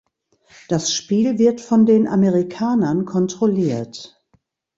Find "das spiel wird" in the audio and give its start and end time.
0.67-1.61